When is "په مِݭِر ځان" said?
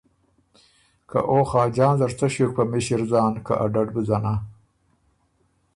2.57-3.33